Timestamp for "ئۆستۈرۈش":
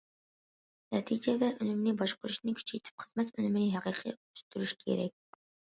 4.21-4.77